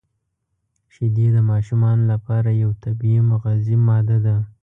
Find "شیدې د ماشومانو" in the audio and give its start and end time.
0.93-2.03